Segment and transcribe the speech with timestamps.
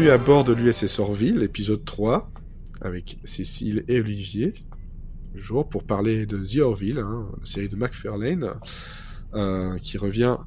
[0.00, 2.30] Bienvenue à bord de l'USS Orville, épisode 3,
[2.80, 4.54] avec Cécile et Olivier.
[5.34, 8.48] Jour pour parler de The Orville, hein, la série de McFarlane,
[9.34, 10.38] euh, qui revient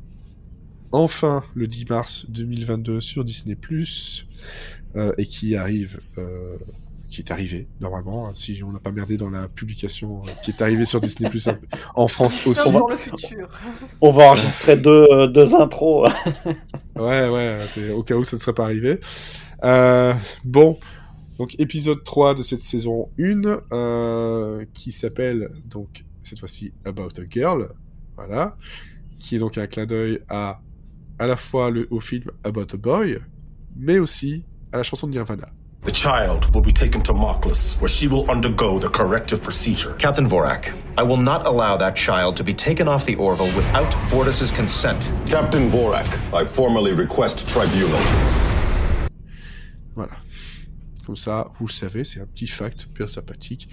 [0.91, 3.55] enfin le 10 mars 2022 sur Disney+,
[4.95, 6.57] euh, et qui arrive, euh,
[7.07, 10.49] qui est arrivé normalement, hein, si on n'a pas merdé dans la publication, euh, qui
[10.49, 11.29] est arrivé sur Disney+,
[11.93, 12.71] en France aussi.
[12.71, 13.49] Le futur.
[14.01, 16.11] On va enregistrer deux, euh, deux intros.
[16.95, 18.99] Ouais, ouais, c'est au cas où ça ne serait pas arrivé.
[19.63, 20.13] Euh,
[20.43, 20.77] bon,
[21.37, 27.23] donc épisode 3 de cette saison 1, euh, qui s'appelle donc cette fois-ci About a
[27.29, 27.69] Girl,
[28.17, 28.57] voilà,
[29.19, 30.59] qui est donc un clin d'œil à
[31.19, 33.19] à la fois le, au film About a Boy,
[33.77, 35.47] mais aussi à la chanson de Nirvana.
[35.85, 39.93] The child will be taken to Moklas, where she will undergo the corrective procedure.
[39.97, 43.93] Captain Vorak, I will not allow that child to be taken off the Orville without
[44.09, 45.11] Bordis's consent.
[45.25, 47.99] Captain Vorak, I formally request tribunal.
[49.95, 50.13] Voilà.
[51.05, 53.67] Comme ça, vous le savez, c'est un petit fact bien sympathique.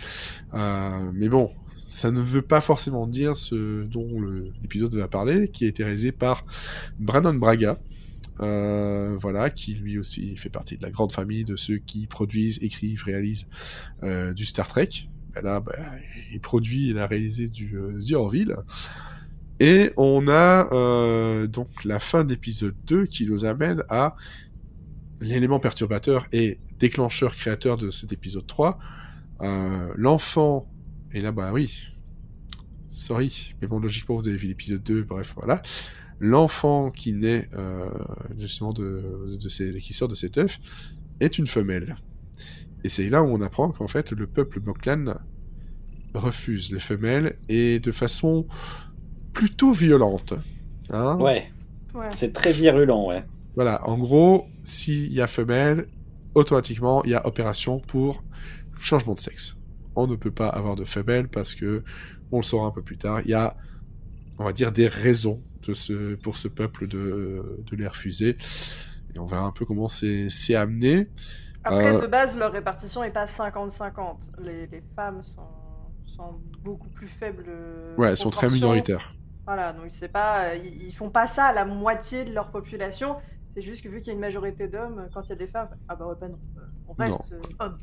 [0.54, 4.20] Euh, mais bon, ça ne veut pas forcément dire ce dont
[4.60, 6.44] l'épisode va parler, qui a été réalisé par
[6.98, 7.78] Brandon Braga.
[8.40, 12.58] Euh, voilà, qui lui aussi fait partie de la grande famille de ceux qui produisent,
[12.62, 13.46] écrivent, réalisent
[14.02, 14.88] euh, du Star Trek.
[15.34, 15.74] Ben là, ben,
[16.32, 18.56] il produit, il a réalisé du The Orville.
[19.60, 24.16] Et on a donc la fin de l'épisode 2 qui nous amène à
[25.20, 28.78] l'élément perturbateur et déclencheur créateur de cet épisode 3,
[29.42, 30.66] euh, l'enfant,
[31.12, 31.88] et là bah oui,
[32.88, 35.62] sorry, mais bon logiquement vous avez vu l'épisode 2, bref voilà,
[36.18, 37.90] l'enfant qui naît euh,
[38.38, 40.58] justement de, de ces, qui sort de cet œuf
[41.20, 41.96] est une femelle.
[42.84, 45.14] Et c'est là où on apprend qu'en fait le peuple Moklan
[46.14, 48.46] refuse les femelles et de façon
[49.32, 50.34] plutôt violente.
[50.90, 51.50] Hein Ouais,
[51.94, 52.06] Ouais.
[52.12, 53.24] c'est très virulent, ouais.
[53.60, 55.86] Voilà, en gros, s'il y a femelle,
[56.34, 58.24] automatiquement, il y a opération pour
[58.80, 59.58] changement de sexe.
[59.96, 61.84] On ne peut pas avoir de femelle parce que,
[62.32, 63.54] on le saura un peu plus tard, il y a,
[64.38, 68.38] on va dire, des raisons de ce, pour ce peuple de, de les refuser.
[69.14, 71.08] Et on verra un peu comment c'est amené.
[71.62, 74.16] Après, Euh, de base, leur répartition est pas 50-50.
[74.42, 77.44] Les, les femmes sont, sont beaucoup plus faibles.
[77.98, 79.14] Ouais, elles sont très minoritaires.
[79.44, 83.16] Voilà, donc c'est pas, ils, ils font pas ça à la moitié de leur population.
[83.54, 85.46] C'est juste que vu qu'il y a une majorité d'hommes, quand il y a des
[85.48, 87.36] femmes, ah bah ouais, bah non, euh, on reste Non.
[87.36, 87.78] euh, hommes.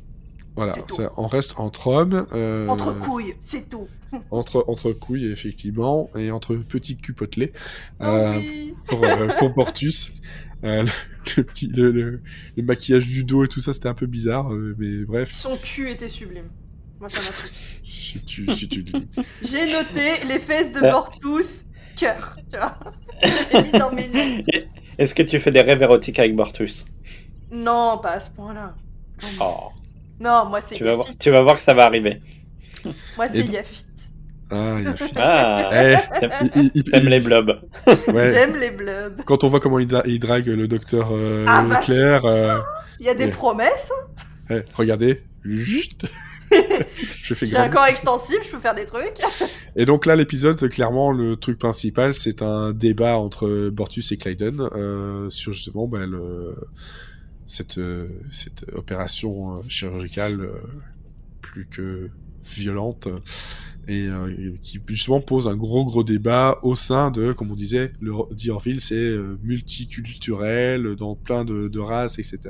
[0.56, 2.26] Voilà, ça, on reste entre hommes.
[2.32, 3.86] euh, Entre couilles, c'est tout.
[4.30, 7.52] Entre, entre couilles, effectivement, et entre petits culs potelés.
[8.00, 8.74] Oh Euh, oui.
[8.86, 10.14] pour, euh, pour Portus.
[10.64, 10.88] Euh, le,
[11.36, 12.22] le petit, le, le-
[12.56, 15.56] le maquillage du dos et tout ça, c'était un peu bizarre, euh, mais bref, Son
[15.58, 16.48] cul était sublime.
[16.98, 17.36] Moi, ça m'a
[17.84, 19.08] si tu, si tu le dis.
[19.42, 20.90] J'ai noté les fesses de Euh.
[20.90, 22.76] Mortus, cœur, tu vois.
[23.62, 24.08] Mis dans mes.
[24.98, 26.84] Est-ce que tu fais des rêves érotiques avec Mortus
[27.50, 28.74] Non, pas à ce point-là.
[29.22, 29.68] Non, Oh,
[30.20, 31.18] Non, moi c'est tu vas, voir, Yafit.
[31.18, 32.20] tu vas voir que ça va arriver.
[33.16, 33.84] Moi c'est Et- Yafit.
[34.50, 35.12] Ah, il y a fait.
[35.16, 35.70] Ah,
[36.74, 37.60] Eh, t'aimes les blobs.
[37.86, 39.22] ouais, J'aime les blobs.
[39.26, 42.58] quand on voit comment il, dra- il drague le docteur euh, Ah, bah, Leclerc, euh,
[42.98, 43.30] Il y a des Ouais.
[43.30, 43.90] promesses.
[44.50, 45.22] eh, regardez.
[47.22, 49.18] je fais J'ai un corps extensible, je peux faire des trucs.
[49.76, 54.60] Et donc là, l'épisode, clairement, le truc principal, c'est un débat entre Bortus et Clyden
[54.60, 56.54] euh, sur justement bah, le,
[57.46, 60.48] cette, euh, cette opération euh, chirurgicale
[61.40, 62.10] plus que
[62.44, 63.08] violente
[63.88, 67.92] et euh, qui justement pose un gros gros débat au sein de, comme on disait,
[68.00, 72.40] le The Orville, c'est euh, multiculturel, dans plein de, races, etc.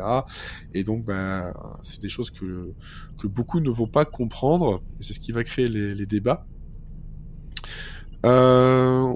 [0.75, 2.75] Et donc, bah, c'est des choses que,
[3.19, 6.44] que beaucoup ne vont pas comprendre, c'est ce qui va créer les, débats.
[8.27, 9.15] Euh,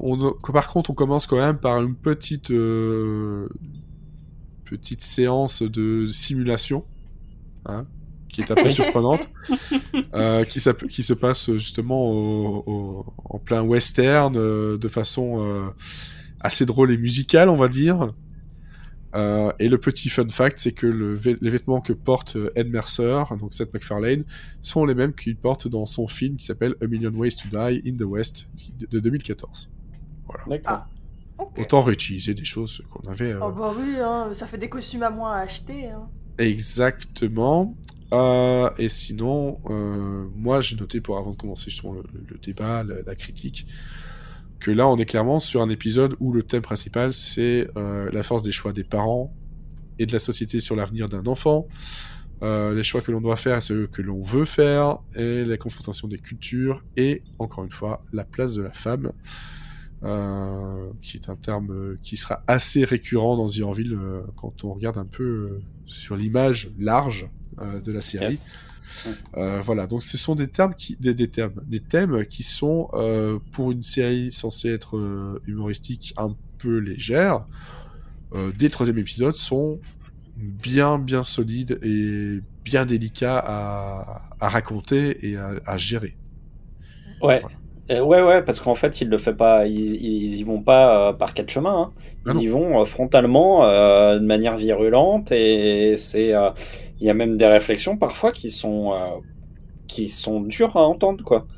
[0.53, 2.53] par contre, on commence quand même par une petite
[4.65, 6.85] petite séance de simulation,
[7.67, 7.87] hein,
[8.32, 9.31] qui est un peu surprenante,
[10.14, 15.69] euh, qui, se passe justement au, au- en plein western, euh, de façon euh,
[16.40, 18.08] assez drôle et musicale, on va dire.
[19.14, 22.70] Euh, et le petit fun fact, c'est que le les vêtements que porte euh, Ed
[22.70, 24.25] Mercer, donc Seth MacFarlane,
[24.62, 27.82] sont les mêmes qu'il porte dans son film qui s'appelle A Million Ways to Die
[27.87, 28.49] in the West
[28.90, 29.70] de 2014.
[30.49, 30.62] D'accord.
[30.67, 30.87] Ah.
[31.38, 31.58] Ok.
[31.58, 33.32] Autant réutiliser des choses qu'on avait.
[33.32, 35.88] euh, Oh bah oui, hein, ça fait des costumes à moins à acheter.
[35.88, 36.08] Hein.
[36.38, 37.76] Exactement.
[38.12, 43.14] Euh, et sinon, euh, moi j'ai noté pour avant de commencer justement le, débat, la,
[43.14, 43.67] critique,
[44.61, 48.23] que là on est clairement sur un épisode où le thème principal c'est euh, la
[48.23, 49.35] force des choix des parents
[49.99, 51.67] et de la société sur l'avenir d'un enfant,
[52.43, 56.09] les choix que l'on doit faire et ceux que l'on veut faire, et la confrontation
[56.09, 59.12] des cultures, et encore une fois la place de la femme.
[61.00, 63.97] qui est un terme qui sera assez récurrent dans The Orville
[64.35, 67.31] quand on regarde un peu sur l'image large
[67.84, 68.34] de la série.
[68.34, 68.49] Yes.
[69.38, 72.88] Euh, voilà, donc ce sont des termes qui, des, des termes, des thèmes qui sont
[72.93, 77.46] euh, pour une série censée être euh, humoristique un peu légère.
[78.34, 79.78] Euh, le troisième épisode sont
[80.37, 86.16] bien bien solides et bien délicats à, à raconter et à, à gérer.
[87.22, 87.40] Ouais.
[87.40, 87.56] Voilà.
[87.90, 91.08] Euh, ouais, ouais, parce qu'en fait, ils le fait pas, ils, ils y vont pas
[91.08, 91.90] euh, par quatre chemins.
[91.90, 91.93] hein.
[92.26, 96.50] Ah Ils y vont euh, frontalement, euh, de manière virulente, et c'est, euh,
[97.02, 99.20] il y a même des réflexions parfois qui sont, euh,
[99.88, 101.49] qui sont dures à entendre, quoi.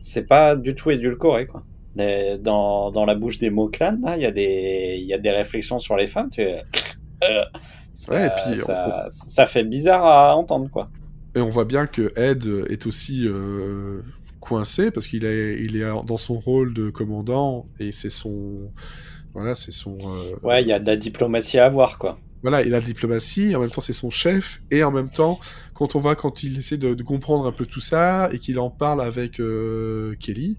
[0.00, 1.64] C'est pas du tout édulcoré, quoi.
[1.96, 5.18] Les- dans, dans la bouche des mots clans, il y a des, il y a
[5.18, 6.30] des réflexions sur les femmes.
[6.30, 6.42] Tu...
[6.42, 6.58] euh,
[7.94, 10.90] ça, Ouais, et puis, ça, ça fait bizarre à entendre, quoi.
[11.34, 14.02] Et on voit bien que Ed est aussi euh,
[14.40, 18.72] coincé parce qu'il est, il est dans son rôle de commandant et c'est son,
[19.34, 22.20] voilà, c'est son, euh, Ouais, il y a de la diplomatie à avoir, quoi.
[22.44, 25.40] Voilà, il a la diplomatie, en même temps c'est son chef, et en même temps,
[25.72, 28.68] quand on voit quand il essaie de, comprendre un peu tout ça, et qu'il en
[28.68, 30.58] parle avec euh, Kelly,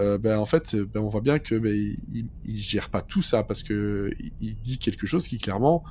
[0.00, 3.42] euh, ben en fait, ben, on voit bien que ben, il, gère pas tout ça,
[3.42, 5.84] parce que il, dit quelque chose qui clairement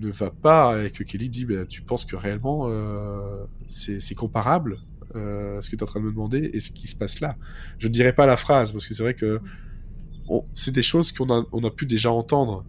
[0.00, 4.78] ne va pas, et que Kelly dit, ben, tu penses que réellement euh, c'est comparable
[5.14, 7.20] à ce que tu es en train de me demander et ce qui se passe
[7.20, 7.36] là.
[7.78, 9.42] Je ne dirais pas la phrase, parce que c'est vrai que
[10.54, 12.64] c'est des choses qu'on a, on a pu déjà entendre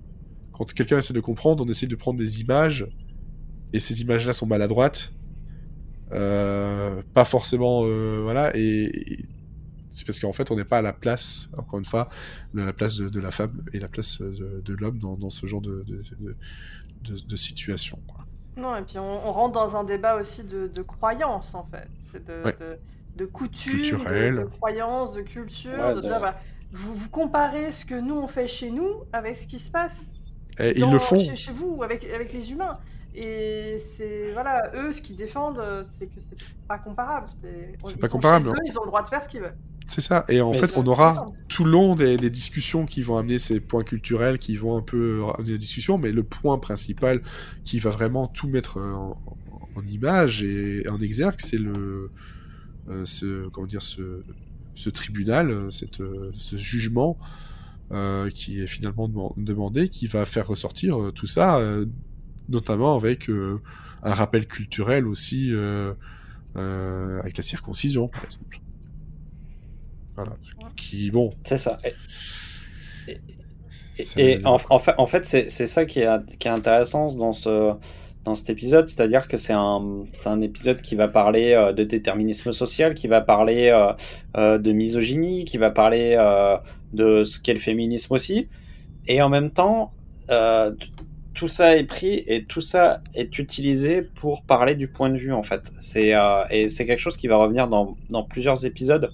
[0.57, 2.87] quand quelqu'un essaie de comprendre, on essaie de prendre des images,
[3.73, 5.11] et ces images-là sont maladroites,
[6.13, 9.25] euh, pas forcément, euh, voilà, et, et
[9.89, 12.07] c'est parce qu'en fait, on n'est pas à la place, encore une fois,
[12.53, 15.29] de la place de, de la femme et la place de, de l'homme dans, dans
[15.29, 16.35] ce genre de, de, de,
[17.15, 17.99] de- de situation.
[18.07, 18.25] Quoi.
[18.57, 21.87] Non, et puis on, on rentre dans un débat aussi de, de croyances, en fait.
[22.11, 22.55] C'est de, Ouais.
[22.59, 22.77] de,
[23.17, 24.35] de Culturel.
[24.35, 26.39] de, de croyances, de culture, Ouais, de de- dire, bah,
[26.71, 29.95] vous, vous comparez ce que nous on fait chez nous avec ce qui se passe
[30.59, 31.19] Et ils le font.
[31.19, 32.73] Chez, chez vous, avec, avec les humains.
[33.15, 36.37] Et c'est, voilà, eux, ce qu'ils défendent, c'est que c'est
[36.67, 37.27] pas comparable.
[37.85, 38.55] C'est pas comparable, chez non.
[38.57, 39.57] eux, ils ont le droit de faire ce qu'ils veulent.
[39.87, 40.25] C'est ça.
[40.27, 43.39] Et en Mais fait, on aura tout le long des, des discussions qui vont amener
[43.39, 47.21] ces points culturels, qui vont un peu amener la discussion, mais le point principal
[47.63, 49.19] qui va vraiment tout mettre en,
[49.75, 52.11] en image et en exergue, c'est le,
[52.89, 54.23] euh, ce, comment dire, ce,
[54.75, 57.17] ce tribunal, euh, cette, euh, ce jugement
[57.91, 61.85] euh, qui est finalement deman- demandé, qui va faire ressortir euh, tout ça, euh,
[62.49, 65.51] notamment avec un rappel culturel aussi,
[66.55, 68.59] avec la circoncision, par exemple.
[70.15, 70.37] Voilà.
[70.75, 71.79] Qui, bon, C'est ça.
[74.15, 77.73] Et, en, fait, en fait c'est c'est ça qui est, qui est intéressant dans, ce,
[78.27, 82.51] dans cet épisode, c'est-à-dire que c'est un, un épisode qui va parler euh, de déterminisme
[82.51, 83.93] social, qui va parler euh,
[84.35, 86.17] euh, de misogynie, qui va parler
[86.91, 88.47] de ce qu'est le féminisme aussi,
[89.07, 89.91] et en même temps,
[91.33, 95.31] tout ça est pris et tout ça est utilisé pour parler du point de vue
[95.31, 95.71] en fait.
[95.79, 96.13] C'est
[96.49, 99.09] et c'est quelque chose qui va revenir dans, dans plusieurs épisodes.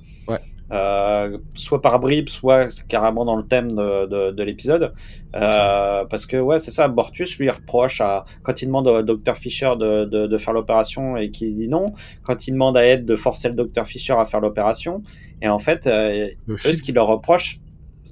[0.73, 4.91] Euh, soit par bribes, soit carrément dans le thème de, de, de l'épisode.
[5.35, 6.87] Euh, parce que ouais, c'est ça.
[6.87, 11.29] Bortus lui reproche à quand il demande au Dr Fisher de, de, faire l'opération et
[11.29, 11.93] qu'il dit non.
[12.23, 15.03] Quand il demande à Ed de forcer le Dr Fisher à faire l'opération.
[15.43, 17.59] Et en fait, euh, le eux, ce qu'ils leur reprochent,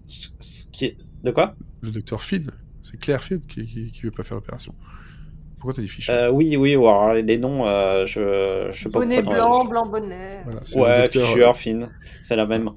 [0.05, 1.55] ce- ce qui est de quoi?
[1.81, 2.51] Le docteur Finn,
[2.83, 4.75] c'est Claire Finn qui, qui, qui veut pas faire l'opération.
[5.61, 6.75] Pourquoi t'as dit euh, Oui, oui.
[6.75, 10.39] Ou alors les noms, euh, je je sais pas Bonnet pourquoi blanc, blanc bonnet.
[10.43, 11.89] Voilà, Ouais, docteur, Fisher, Finn,
[12.23, 12.71] c'est la même.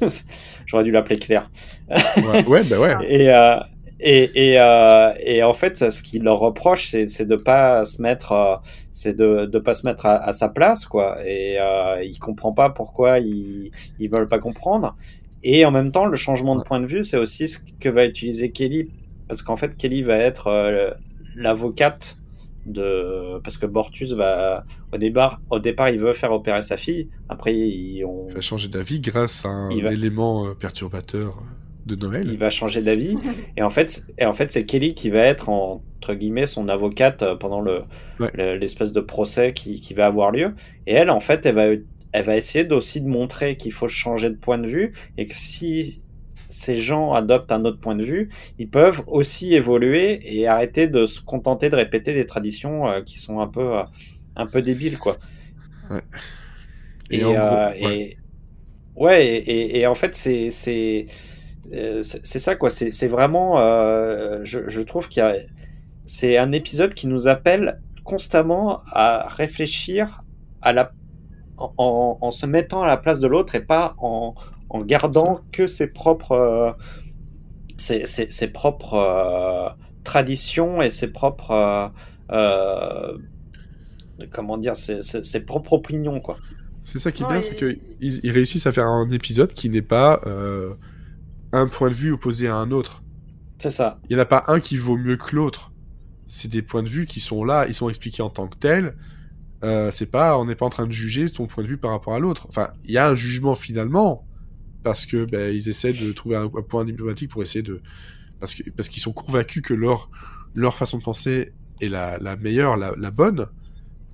[0.66, 1.50] J'aurais dû l'appeler Claire.
[1.90, 1.96] euh,
[2.32, 2.94] ouais, ouais, bah ouais.
[3.06, 3.56] Et, euh,
[4.00, 8.32] et, et, euh, et en fait, ce qu'il leur reproche, c'est, de pas se mettre,
[8.32, 8.56] euh,
[8.94, 11.18] c'est de, de pas se mettre à, à sa place, quoi.
[11.26, 13.70] Et euh, il comprend pas pourquoi ils,
[14.00, 14.96] ils veulent pas comprendre.
[15.42, 18.06] Et en même temps, le changement de point de vue, c'est aussi ce que va
[18.06, 18.88] utiliser Kelly,
[19.28, 20.92] parce qu'en fait, Kelly va être euh,
[21.36, 22.18] l'avocate
[22.66, 27.08] de, parce que Bortus va, au départ, au départ, il veut faire opérer sa fille.
[27.28, 28.04] Après, il,
[28.34, 31.42] va changer d'avis grâce à un va- élément euh, perturbateur
[31.86, 32.28] de Noël.
[32.30, 33.16] il va changer d'avis.
[33.56, 37.22] et en fait, et en fait, c'est Kelly qui va être entre guillemets son avocate
[37.22, 37.82] euh, pendant le
[38.20, 38.30] Ouais.
[38.34, 40.54] le- l'espèce de procès qui, qui va avoir lieu.
[40.86, 41.64] Et elle, en fait, elle va
[42.14, 45.34] elle va essayer aussi de montrer qu'il faut changer de point de vue et que
[45.34, 46.02] si
[46.52, 51.06] ces gens adoptent un autre point de vue, ils peuvent aussi évoluer et arrêter de
[51.06, 53.84] se contenter de répéter des traditions euh, qui sont un peu euh,
[54.36, 55.18] un peu débiles quoi.
[57.10, 57.96] Et Et, en gros, euh, ouais.
[58.00, 58.18] et-
[58.96, 62.70] ouais, et, et- et en fait, c'est c'est ça quoi.
[62.70, 63.56] C'est c'est vraiment,
[64.44, 65.34] je, je trouve qu'il y a,
[66.06, 70.22] c'est un épisode qui nous appelle constamment à réfléchir
[70.62, 70.92] à la
[71.58, 74.34] en, en- en se mettant à la place de l'autre et pas en,
[74.72, 76.72] en gardant que ses propres, euh,
[77.76, 79.68] ses, ses- ses propres euh,
[80.02, 81.88] traditions et ses propres, euh,
[82.32, 83.18] euh,
[84.32, 86.38] comment dire, ses, ses- ses propres opinions, quoi.
[86.84, 89.82] C'est ça qui est bien, c'est qu'ils ils réussissent à faire un épisode qui n'est
[89.82, 90.74] pas euh,
[91.52, 93.02] un point de vue opposé à un autre.
[93.58, 94.00] C'est ça.
[94.08, 95.70] Il n'y en a pas un qui vaut mieux que l'autre.
[96.26, 98.96] C'est des points de vue qui sont là, ils sont expliqués en tant que tels.
[99.62, 101.92] Euh, c'est pas, on n'est pas en train de juger ton point de vue par
[101.92, 102.46] rapport à l'autre.
[102.48, 104.24] Enfin, il y a un jugement finalement
[104.82, 107.80] parce que ben, ils essaient de trouver un, point diplomatique pour essayer de
[108.40, 110.10] parce que parce qu'ils sont convaincus que leur
[110.54, 113.46] leur façon de penser est la, la meilleure, la, la bonne,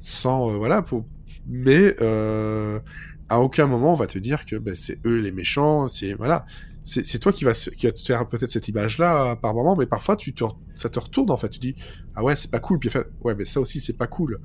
[0.01, 1.05] sans euh, voilà pour
[1.47, 2.79] mais euh,
[3.29, 6.47] à aucun moment on va te dire que ben, c'est eux les méchants, c'est voilà,
[7.05, 9.77] c'est toi qui va se- qui va te faire peut-être cette image là par moment,
[9.77, 11.75] mais parfois tu te, ça te retourne en fait, tu dis
[12.15, 14.41] ah ouais c'est pas cool, puis fait, ouais mais ça aussi c'est pas cool,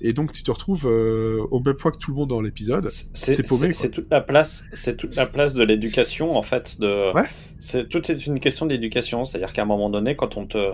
[0.00, 2.88] et donc tu te retrouves euh, au même point que tout le monde dans l'épisode.
[2.90, 6.78] C'est paumé, c'est- toute la place, c'est toute la place de l'éducation en fait.
[6.80, 7.24] De, Ouais.
[7.58, 10.72] c'est tout est une question d'éducation, c'est-à-dire qu'à un moment donné, quand on te,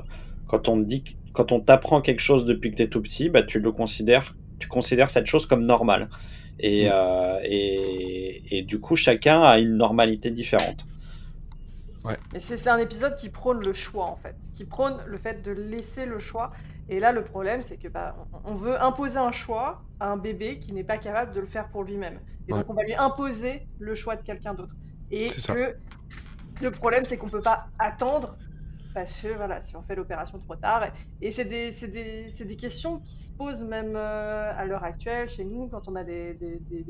[0.49, 3.43] quand on te dit, quand on t'apprend quelque chose depuis que t'es tout petit, bah
[3.43, 6.09] tu le considères, tu considères cette chose comme normale.
[6.59, 6.93] Et, Mm.
[6.95, 10.87] euh, et, et du coup, chacun a une normalité différente.
[12.33, 15.53] Mais c'est un épisode qui prône le choix en fait, qui prône le fait de
[15.53, 16.53] laisser le choix.
[16.89, 20.61] Et là, le problème, c'est que bah, on veut imposer un choix à un bébé
[20.61, 22.21] qui n'est pas capable de le faire pour lui-même.
[22.47, 22.65] Et donc, Ouais.
[22.69, 24.77] on va lui imposer le choix de quelqu'un d'autre.
[25.11, 25.77] Et que
[26.63, 28.37] le problème, c'est qu'on peut pas attendre
[28.97, 30.87] parce que voilà, si on fait l'opération trop tard.
[31.21, 35.87] Et c'est des, questions qui se posent même euh, à l'heure actuelle chez nous quand
[35.87, 36.39] on a des,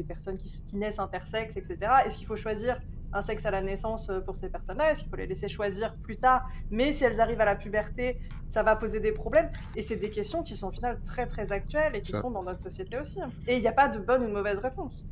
[0.06, 1.78] personnes qui naissent intersexes, etc.
[2.04, 2.78] Est-ce qu'il faut choisir
[3.12, 5.94] un sexe à la naissance euh, pour ces personnes-là Est-ce qu'il faut les laisser choisir
[6.02, 6.48] plus tard?
[6.70, 9.50] Mais si elles arrivent à la puberté, ça va poser des problèmes.
[9.74, 12.20] Et c'est des questions qui sont au final très très actuelles et qui Ça.
[12.20, 13.18] sont dans notre société aussi.
[13.46, 15.04] Et il n'y a pas de bonne ou de mauvaise réponse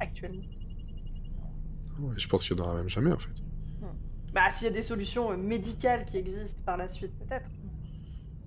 [0.00, 0.42] actuellement.
[2.00, 3.30] Ouais, Je pense qu'il y en aura même jamais en fait.
[4.32, 7.48] Bah, s'il y a des solutions euh, médicales qui existent par la suite, peut-être.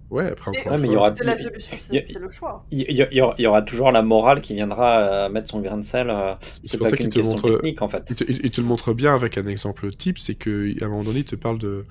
[0.10, 2.66] Ouais, après encore Ouais, mais il y aura- C'est la solution, c'est le choix.
[2.72, 5.78] Il y, aura, il y aura toujours la morale qui viendra euh, mettre son grain
[5.78, 6.10] de sel.
[6.10, 8.06] euh, c'est c'est pour pas ça qu'une qu'il te question montre technique en fait.
[8.10, 10.90] Il te, il- il te le montre bien avec un exemple type, c'est qu'à un
[10.90, 11.86] moment donné, il te parle de,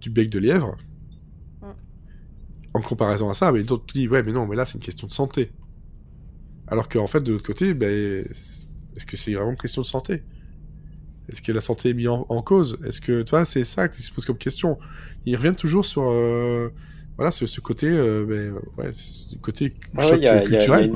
[0.00, 0.76] du bec de lièvre.
[1.62, 1.66] Mm.
[2.74, 4.84] En comparaison à ça, mais l'autre te dit, ouais, mais non, mais là, c'est une
[4.84, 5.50] question de santé.
[6.66, 10.22] Alors qu'en fait, de l'autre côté, ben, est-ce que c'est vraiment une question de santé?
[11.30, 12.78] Est-ce que la santé est mise en, en cause?
[12.84, 14.78] Est-ce que, tu vois, c'est ça qui se pose comme question.
[15.24, 16.68] Ils reviennent toujours sur, euh,
[17.16, 20.92] voilà, ce, ce côté, euh, ben, ouais, ce côté choc y, a- il y culturel.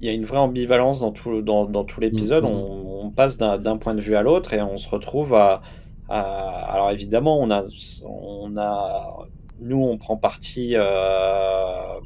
[0.00, 2.44] il y a une vraie ambivalence dans tout, dans, dans tout l'épisode.
[2.44, 2.50] Mhm.
[2.50, 5.62] On, on passe d'un point de vue à l'autre et on se retrouve à,
[6.08, 7.64] à- Alors évidemment, on a,
[8.04, 9.26] on a,
[9.60, 12.00] nous, on prend parti euh,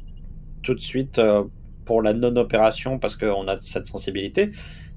[0.63, 1.43] tout de suite euh,
[1.85, 4.51] pour la non-opération parce qu'on a cette sensibilité.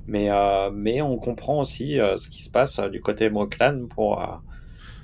[0.06, 4.20] Mais, euh, mais on comprend aussi ce qui se passe du côté Moklan pour.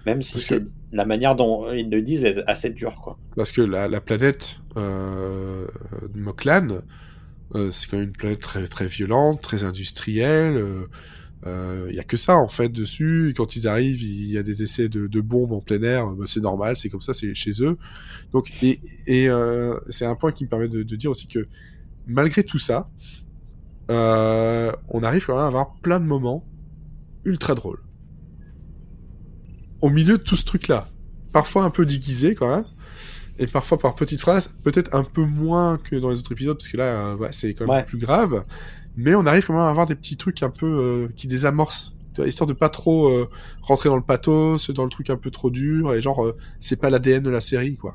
[0.06, 3.18] Même si que- la manière dont ils le disent est assez dure, quoi.
[3.34, 5.66] Parce que la, la planète euh,
[6.14, 6.78] Moklan,
[7.54, 10.64] euh, c'est quand même une planète très, très violente, très industrielle.
[11.42, 13.30] Il euh, y a que ça en fait dessus.
[13.30, 16.06] Et quand ils arrivent, il y a des essais de, de bombes en plein air.
[16.14, 17.76] Bah, c'est normal, c'est comme ça, c'est chez eux.
[18.32, 19.28] Donc, et, et
[19.88, 21.46] c'est un point qui me permet de, de dire aussi que
[22.06, 22.88] malgré tout ça,
[23.88, 26.44] on arrive quand même à avoir plein de moments
[27.25, 27.80] ultra drôles.
[29.86, 30.88] Au milieu de tout ce truc-là,
[31.32, 32.64] parfois un peu déguisé quand même,
[33.38, 36.68] et parfois par petites phrases, peut-être un peu moins que dans les autres épisodes, parce
[36.68, 37.84] que là, euh, ouais, c'est quand même Ouais.
[37.84, 38.44] plus grave,
[38.96, 41.94] mais on arrive quand même à avoir des petits trucs un peu euh, qui désamorcent,
[42.26, 43.28] histoire de pas trop euh,
[43.60, 46.88] rentrer dans le pathos, dans le truc un peu trop dur, et genre, c'est pas
[46.90, 47.94] l'ADN de la série, quoi.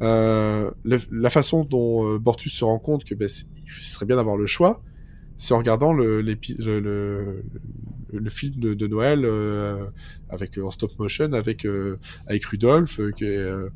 [0.00, 0.70] Le-
[1.10, 4.80] la façon dont Bortus se rend compte que ben, ce serait bien d'avoir le choix,
[5.36, 7.42] c'est en regardant le, l'épi- le, le,
[8.12, 9.84] le- film de, de Noël euh,
[10.28, 11.96] avec en stop motion avec euh,
[12.26, 13.68] avec Rudolph euh, qui, est, euh,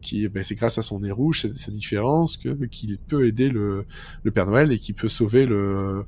[0.00, 3.48] qui ben, c'est grâce à son nez rouge, sa, sa différence que qu'il peut aider
[3.48, 3.84] le,
[4.22, 6.04] le Père Noël et qui peut sauver le,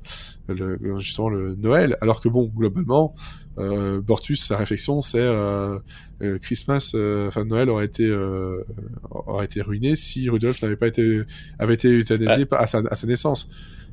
[0.47, 1.97] le justement le Noël.
[2.01, 3.13] Alors que bon, globalement,
[3.59, 5.77] euh, Bortus, sa réflexion, c'est euh,
[6.23, 8.63] euh, Christmas, euh, enfin Noël aurait été euh,
[9.11, 11.21] aurait été ruiné si Rudolph n'avait pas été
[11.59, 13.49] avait été euthanasié à, sa, à sa naissance.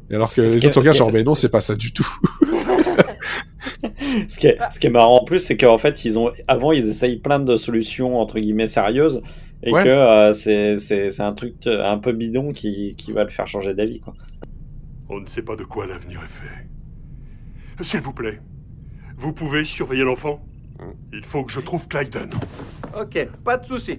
[0.09, 2.09] Et alors que les autres regardent genre mais non, c'est pas ça du tout.
[4.29, 6.73] Ce qui, est, ce qui est marrant en plus, c'est qu'en fait, ils ont, avant,
[6.73, 9.23] ils essayent plein de solutions entre guillemets sérieuses
[9.63, 9.85] et Ouais.
[9.85, 13.31] que euh, c'est, c'est, c'est un truc euh, un peu bidon qui, qui va le
[13.31, 14.01] faire changer d'avis.
[14.01, 14.15] Quoi.
[15.09, 17.85] On ne sait pas de quoi l'avenir est fait.
[17.85, 18.41] S'il vous plaît,
[19.17, 20.41] vous pouvez surveiller l'enfant?
[21.13, 22.31] Il faut que je trouve Clyden.
[22.99, 23.99] Ok, pas de souci.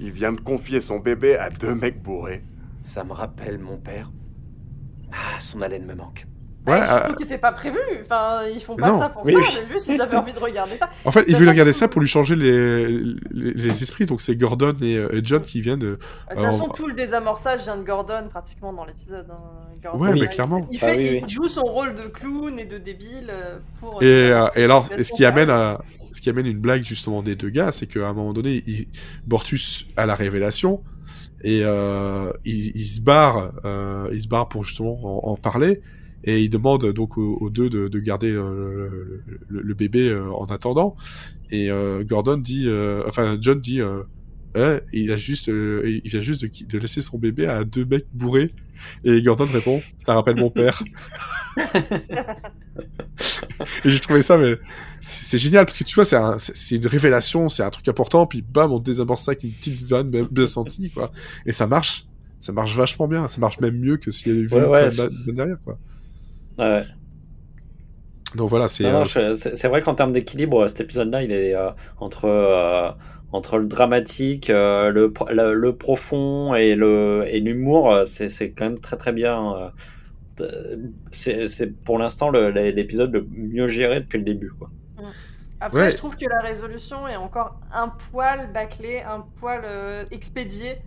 [0.00, 2.42] Il vient de confier son bébé à deux mecs bourrés.
[2.82, 4.10] Ça me rappelle mon père.
[5.12, 6.26] Ah, son haleine me manque.
[6.66, 7.78] Ouais, Ouais, euh, qui n'était pas prévu.
[8.04, 8.98] Enfin, ils font pas Non.
[8.98, 9.46] ça pour Oui, ça, oui.
[9.62, 10.90] mais juste ils avaient envie de regarder ça.
[11.06, 14.04] En fait, il Ça veut va, regarder ça pour lui changer les, les, les esprits.
[14.04, 15.82] Donc c'est Gordon et, euh, et John qui viennent.
[15.82, 15.96] euh,
[16.30, 19.26] De toute façon, on va- tout le désamorçage vient de Gordon pratiquement dans l'épisode.
[19.30, 19.98] hein.
[19.98, 20.68] Ouais, mais clairement.
[20.70, 21.30] Il, Ah fait, oui, il oui.
[21.30, 24.02] joue son rôle de clown et de débile euh, pour.
[24.02, 25.80] Et, euh, et alors, et ce qui amène à,
[26.12, 28.86] ce qui amène une blague justement des deux gars, c'est qu'à un moment donné, il,
[29.26, 30.82] Bortus a la révélation
[31.42, 35.80] et euh, il, il se barre, euh, il se barre pour justement en, en parler
[36.24, 38.88] et il demande donc aux, aux deux de, de garder euh,
[39.26, 40.96] le, le- le bébé euh, en attendant.
[41.50, 44.02] Et euh, Gordon dit, euh, enfin John dit, euh,
[44.56, 48.06] Eh, il a juste, euh, il vient juste de, laisser son bébé à deux mecs
[48.12, 48.52] bourrés.
[49.04, 50.82] Et Gordon répond, ça rappelle mon père.
[53.84, 54.56] et j'ai trouvé ça, mais
[55.00, 57.86] c'est génial parce que tu vois, c'est un- c'est c'est une révélation, c'est un truc
[57.88, 61.10] important, puis bam, on désamorce ça avec une petite vanne bien, bien sentie, quoi.
[61.46, 62.06] Et ça marche,
[62.38, 64.88] ça marche vachement bien, ça marche même mieux que s'il y avait vu Ouais, ouais,
[65.26, 65.78] derrière, quoi.
[66.60, 66.82] Ouais.
[68.36, 68.84] Donc voilà, c'est.
[68.84, 72.26] Non, non, euh, c'est c'est vrai qu'en termes d'équilibre, cet épisode-là, il est euh, entre,
[72.26, 72.90] euh,
[73.32, 78.52] entre le dramatique, euh, le, le, le profond et le et l'humour, euh, c'est c'est
[78.52, 79.52] quand même très très bien.
[79.56, 79.70] euh,
[80.42, 80.76] euh,
[81.10, 84.50] C'est c'est pour l'instant le- l'épisode le mieux géré depuis le début.
[84.50, 84.70] Quoi.
[85.60, 85.90] Après, Ouais.
[85.90, 90.78] je trouve que la résolution est encore un poil bâclée, un poil euh, expédié.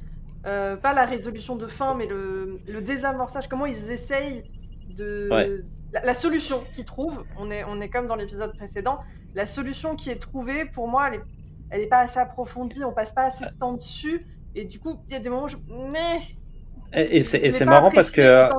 [0.46, 3.48] Euh, pas la résolution de fin, mais le, le désamorçage.
[3.48, 4.44] Comment ils essayent
[4.90, 5.30] de.
[5.32, 5.50] Ouais.
[5.94, 9.00] La, la solution qu'ils trouvent, on est, on est comme dans l'épisode précédent,
[9.36, 11.24] la solution qui est trouvée, pour moi, elle est,
[11.70, 14.26] elle est pas assez approfondie, on passe pas assez de temps dessus.
[14.56, 15.58] Et du coup, il y a des moments où je.
[15.92, 16.20] Mais.
[16.94, 18.50] Et, et c'est marrant parce que.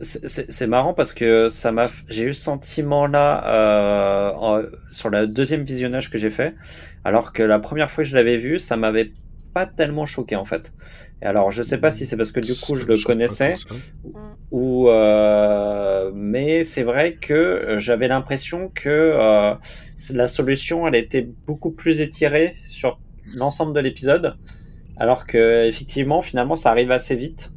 [0.00, 5.62] C'est- marrant parce que ça m'a, j'ai eu ce sentiment-là euh, en- sur le deuxième
[5.62, 6.56] visionnage que j'ai fait,
[7.04, 9.12] alors que la première fois que je l'avais vu, ça m'avait
[9.54, 10.72] pas tellement choqué en fait.
[11.22, 13.76] Et alors, je sais pas si c'est parce que du coup je le connaissais ça.
[14.50, 19.54] ou, euh, mais c'est vrai que j'avais l'impression que euh,
[20.10, 23.00] la solution, elle était beaucoup plus étirée sur
[23.34, 24.36] l'ensemble de l'épisode,
[24.96, 27.52] alors que effectivement, finalement, ça arrive assez vite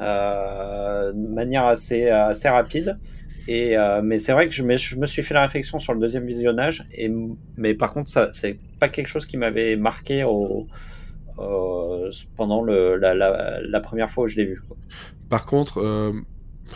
[0.00, 2.98] euh, de manière assez, assez rapide.
[3.48, 5.94] Et, euh, mais c'est vrai que je me, je me suis fait la réflexion sur
[5.94, 7.10] le deuxième visionnage, et,
[7.56, 10.68] mais par contre, ça, c'est pas quelque chose qui m'avait marqué au-
[12.36, 14.60] pendant le, la, la, la première fois où je l'ai vu.
[14.66, 14.76] quoi.
[15.28, 16.12] Par contre, euh,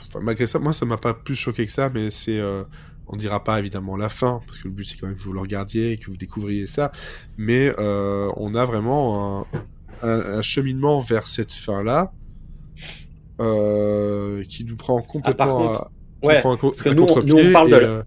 [0.09, 2.41] enfin, malgré ça, moi, ça m'a pas plus choqué que ça, mais c'est.
[2.41, 2.65] euh,
[3.07, 5.35] on dira pas évidemment la fin, parce que le but c'est quand même que vous
[5.35, 6.91] le regardiez et que vous découvriez ça,
[7.37, 12.13] mais euh, on a vraiment un, un- un cheminement vers cette fin-là
[13.41, 15.91] euh, qui nous prend complètement contre, à,
[16.23, 17.69] qui ouais, nous prend à co- parce que à nous, on- contre-pied nous, on parle
[17.69, 18.03] et, de- euh,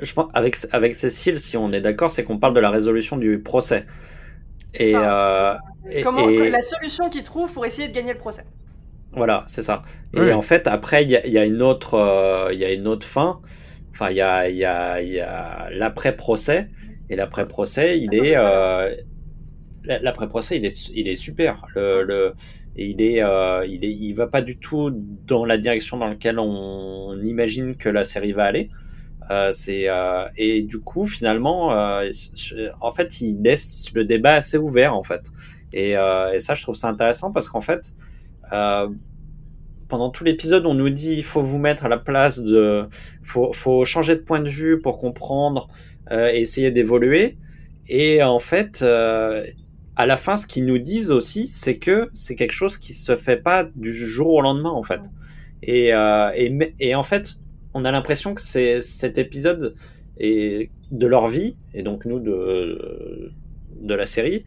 [0.00, 3.16] Je pense avec avec Cécile, si on est d'accord, c'est qu'on parle de la résolution
[3.16, 3.86] du procès.
[4.74, 5.54] Et, euh,
[5.90, 8.44] et- Comment, et- La solution qu'ils trouvent pour essayer de gagner le procès.
[9.12, 9.82] voilà, c'est ça.
[10.14, 12.64] Et en fait, après, il y a, il y a une autre, euh, il y
[12.64, 13.40] a une autre fin.
[13.90, 16.68] Enfin, il y a, il y a, il y a l'après-procès.
[17.10, 18.94] Et l'après-procès, il est, euh,
[19.84, 21.66] l'après-procès, il est, il est super.
[21.74, 22.34] Le, le,
[22.76, 24.90] et il est, euh, il est, il va pas du tout
[25.26, 28.70] dans la direction dans laquelle on imagine que la série va aller.
[29.30, 34.34] Euh, c'est euh, et du coup finalement, euh, je- en fait, il laisse le débat
[34.34, 35.22] assez ouvert en fait.
[35.72, 37.94] Et, et ça, je trouve ça intéressant parce qu'en fait,
[39.88, 42.86] pendant tout l'épisode, on nous dit il faut vous mettre à la place de,
[43.22, 45.68] faut, faut changer de point de vue pour comprendre
[46.10, 47.36] et essayer d'évoluer.
[47.88, 52.52] Et en fait, à la fin, ce qu'ils nous disent aussi, c'est que c'est quelque
[52.52, 55.00] chose qui se fait pas du jour au lendemain en fait.
[55.62, 57.38] Et, euh, et, et en fait,
[57.74, 59.74] on a l'impression que c'est cet épisode
[60.18, 63.32] est de leur vie et donc nous de
[63.80, 64.44] de la série.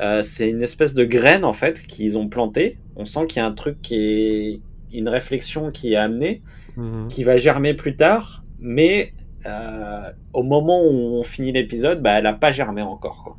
[0.00, 2.78] Euh, c'est une espèce de graine en fait qu'ils ont planté.
[2.96, 4.60] On sent qu'il y a un truc qui est
[4.92, 6.40] une réflexion qui est amenée,
[6.76, 7.08] Mhm.
[7.08, 9.12] qui va germer plus tard, mais
[9.46, 13.22] euh, au moment où on finit l'épisode, bah, elle a pas germé encore.
[13.24, 13.36] Quoi.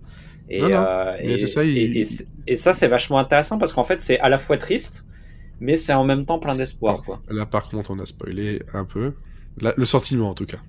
[0.50, 0.76] Et, Non, non.
[0.88, 2.06] euh, et, ça, il- et- et
[2.48, 5.05] et ça, c'est vachement intéressant parce qu'en fait, c'est à la fois triste,
[5.60, 7.02] mais c'est en même temps plein d'espoir.
[7.04, 7.22] quoi.
[7.30, 9.14] Là, par contre, on a spoilé un peu.
[9.60, 10.60] Là, le sentiment, en tout cas.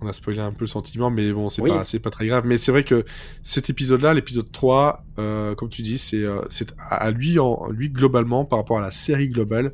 [0.00, 1.70] On a spoilé un peu le sentiment, mais bon, c'est Oui.
[1.70, 2.44] pas, c'est pas très grave.
[2.46, 3.04] Mais c'est vrai que
[3.42, 7.90] cet épisode-là, l'épisode 3, euh, comme tu dis, c'est, euh, c'est à lui, en, lui,
[7.90, 9.72] globalement, par rapport à la série globale,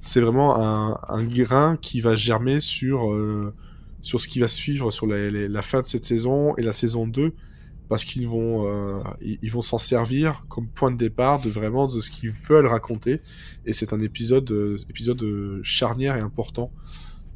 [0.00, 3.54] c'est vraiment un, un grain qui va germer sur, euh,
[4.02, 6.72] sur ce qui va suivre sur la, la- la fin de cette saison et la
[6.72, 7.32] saison 2
[7.88, 11.86] parce qu'ils vont euh, ils, ils vont s'en servir comme point de départ de vraiment
[11.86, 13.20] de ce qu'ils veulent raconter
[13.66, 16.72] et c'est un épisode euh, épisode euh, charnière et important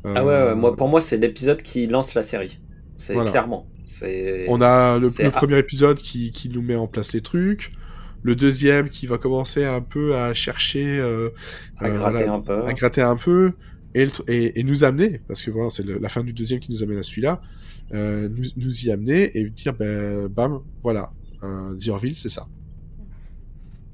[0.04, 2.60] Ah ouais, ouais, moi, pour moi, c'est l'épisode qui lance la série.
[2.96, 3.30] C'est Voilà.
[3.30, 3.66] clairement.
[3.86, 4.46] C'est.
[4.48, 7.72] on a le, premier épisode qui, qui nous met en place les trucs
[8.22, 11.00] le deuxième qui va commencer un peu à chercher
[11.78, 12.64] à gratter voilà, un peu.
[12.66, 13.52] à gratter un peu
[13.94, 16.98] et, nous amener, parce que voilà, c'est le- la fin du deuxième qui nous amène
[16.98, 17.40] à celui-là,
[17.94, 21.10] euh, nous, nous y amener et dire, ben, bam, voilà,
[21.42, 22.46] euh, The Orville, c'est ça.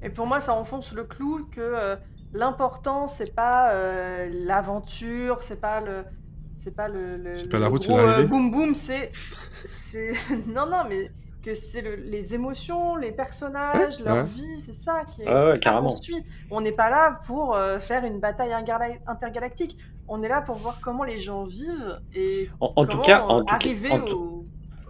[0.02, 1.96] Et pour moi, ça enfonce le clou que euh,
[2.32, 6.04] l'important, c'est pas euh, l'aventure, c'est pas le.
[6.56, 7.16] C'est pas le.
[7.16, 8.28] le- C'est pas la route, c'est euh, l'arrivée.
[8.28, 9.10] boum boum, c'est.
[9.66, 10.14] c'est-
[10.46, 11.10] non, non, mais
[11.42, 14.24] que c'est le- les émotions, les personnages, Ouais, leur ouais.
[14.24, 15.26] vie, c'est ça qui est.
[15.28, 15.94] Ouais, ça carrément.
[16.50, 19.78] On n'est pas là pour euh, faire une bataille intergala- intergalactique.
[20.08, 23.22] On est là pour voir comment les gens vivent et En, en tout comment, cas,
[23.22, 24.46] en tout, arriver en tout- au.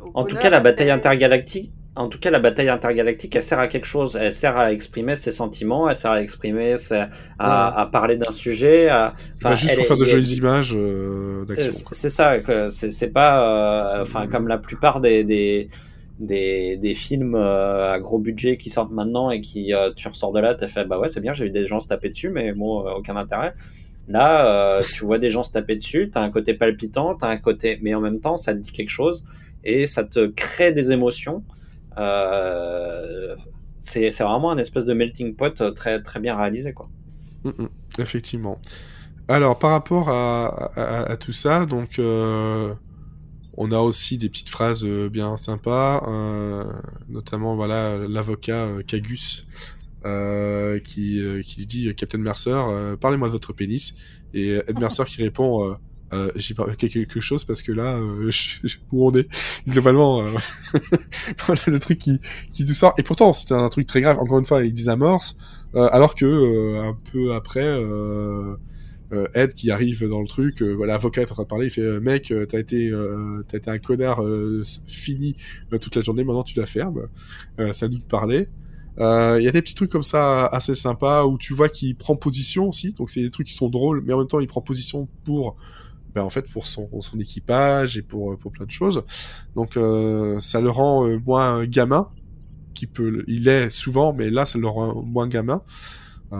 [0.07, 3.42] au En tout bonheur cas, la bataille intergalactique, en tout cas, la bataille intergalactique, elle
[3.44, 4.18] sert à quelque chose.
[4.20, 7.81] Elle sert à exprimer ses sentiments, elle sert à exprimer, ses- à, Ouais.
[7.83, 8.88] à parler d'un sujet.
[8.88, 11.68] À, pas juste elle pour est- faire de jolies images euh, d'action.
[11.70, 11.88] Euh.
[11.92, 15.68] C'est ça, que c'est c'est pas, euh, enfin, comme la plupart des, des,
[16.18, 20.33] des, des films euh, à gros budget qui sortent maintenant et qui, euh, tu ressors
[20.33, 22.31] de là, t'as fait, bah ouais, c'est bien, j'ai vu des gens se taper dessus,
[22.31, 23.55] mais bon, aucun intérêt.
[24.06, 27.38] Là, euh, tu vois des gens se taper dessus, t'as un côté palpitant, t'as un
[27.38, 29.24] côté, mais en même temps, ça te dit quelque chose
[29.64, 31.42] et ça te crée des émotions.
[31.96, 33.34] Euh,
[33.78, 36.88] c'est vraiment un espèce de melting pot très, très bien réalisé, quoi.
[37.44, 38.60] Mm, mm, effectivement.
[39.28, 42.74] Alors, par rapport à, tout ça, donc, euh,
[43.56, 46.06] on a aussi des petites phrases bien sympas,
[47.08, 49.46] notamment, voilà, l'avocat Cagus,
[50.04, 53.94] euh, qui, euh, qui dit euh, Captain Mercer, euh, parlez-moi de votre pénis.
[54.34, 55.76] Et Ed Mercer qui répond
[56.36, 59.28] J'ai pas quelque chose parce que là, je- où on est
[59.68, 60.22] Globalement,
[61.46, 62.20] voilà le truc qui,
[62.52, 62.94] qui nous sort.
[62.98, 64.18] Et pourtant, c'était un truc très grave.
[64.18, 65.36] Encore une fois, il désamorce.
[65.76, 67.80] Euh, alors que un peu après,
[69.34, 71.70] Ed qui arrive dans le truc, euh, voilà, l'avocat est en train de parler, il
[71.70, 72.90] fait euh, mec, euh, t'as été,
[73.48, 74.20] t'as été un connard
[74.86, 75.36] fini
[75.80, 77.08] toute la journée, maintenant tu la fermes.
[77.58, 78.48] À nous de parler.
[79.00, 81.96] Euh, Il y a des petits trucs comme ça assez sympas où tu vois qu'il
[81.96, 84.46] prend position aussi, donc c'est des trucs qui sont drôles, mais en même temps il
[84.46, 85.57] prend position pour,
[86.14, 89.02] ben en fait pour son, son équipage et pour pour plein de choses.
[89.57, 92.07] Donc euh, ça le rend euh, moins gamin,
[92.74, 95.62] qui peut, il est souvent, mais là ça le rend moins gamin.
[96.33, 96.37] Euh,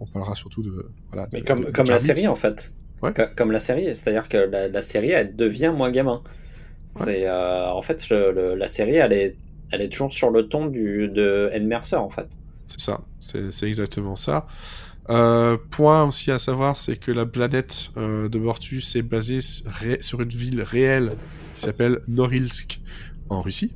[0.00, 1.28] on parlera surtout de voilà.
[1.32, 2.72] Mais comme, de- de comme la série en fait.
[3.02, 3.12] Ouais.
[3.12, 6.22] Co- Comme la série, c'est-à-dire que la, la série elle devient moins gamin.
[6.98, 9.36] C'est euh, en fait le- le- la série elle est
[9.70, 12.28] elle est toujours sur le ton du de Ed Mercer en fait.
[12.66, 14.46] C'est ça, c'est exactement ça.
[15.08, 20.20] Euh, point aussi à savoir, c'est que la planète euh, de Mortus est basée sur
[20.20, 21.12] une ville réelle
[21.54, 22.80] qui s'appelle Norilsk
[23.28, 23.72] en Russie.